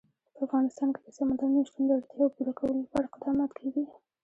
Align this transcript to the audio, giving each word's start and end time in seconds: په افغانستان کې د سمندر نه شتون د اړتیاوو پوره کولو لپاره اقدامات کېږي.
په 0.35 0.39
افغانستان 0.45 0.89
کې 0.93 1.01
د 1.03 1.07
سمندر 1.17 1.47
نه 1.55 1.61
شتون 1.67 1.83
د 1.85 1.91
اړتیاوو 1.97 2.33
پوره 2.35 2.53
کولو 2.57 2.81
لپاره 2.83 3.05
اقدامات 3.09 3.51
کېږي. 3.59 3.83